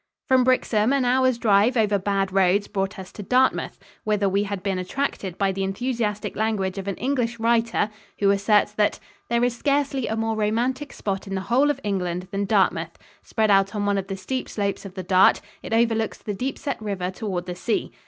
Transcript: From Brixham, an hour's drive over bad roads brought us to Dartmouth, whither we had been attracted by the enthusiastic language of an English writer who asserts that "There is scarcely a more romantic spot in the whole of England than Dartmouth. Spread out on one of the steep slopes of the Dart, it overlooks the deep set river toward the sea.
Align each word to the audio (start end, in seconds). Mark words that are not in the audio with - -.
From 0.27 0.43
Brixham, 0.43 0.91
an 0.93 1.05
hour's 1.05 1.37
drive 1.37 1.77
over 1.77 1.99
bad 1.99 2.31
roads 2.33 2.67
brought 2.67 2.97
us 2.97 3.11
to 3.11 3.21
Dartmouth, 3.21 3.77
whither 4.03 4.27
we 4.27 4.41
had 4.45 4.63
been 4.63 4.79
attracted 4.79 5.37
by 5.37 5.51
the 5.51 5.63
enthusiastic 5.63 6.35
language 6.35 6.79
of 6.79 6.87
an 6.87 6.95
English 6.95 7.37
writer 7.39 7.91
who 8.17 8.31
asserts 8.31 8.71
that 8.71 8.99
"There 9.29 9.43
is 9.43 9.55
scarcely 9.55 10.07
a 10.07 10.15
more 10.15 10.35
romantic 10.35 10.91
spot 10.91 11.27
in 11.27 11.35
the 11.35 11.41
whole 11.41 11.69
of 11.69 11.79
England 11.83 12.29
than 12.31 12.45
Dartmouth. 12.45 12.97
Spread 13.21 13.51
out 13.51 13.75
on 13.75 13.85
one 13.85 13.99
of 13.99 14.07
the 14.07 14.17
steep 14.17 14.49
slopes 14.49 14.85
of 14.85 14.95
the 14.95 15.03
Dart, 15.03 15.39
it 15.61 15.71
overlooks 15.71 16.17
the 16.17 16.33
deep 16.33 16.57
set 16.57 16.81
river 16.81 17.11
toward 17.11 17.45
the 17.45 17.53
sea. 17.53 17.91